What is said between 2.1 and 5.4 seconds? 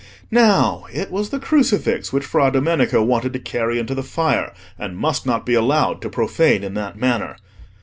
which Fra Domenico wanted to carry into the fire and must